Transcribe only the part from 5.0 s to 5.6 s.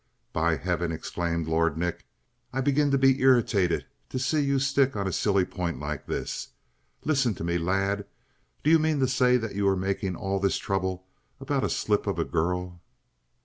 a silly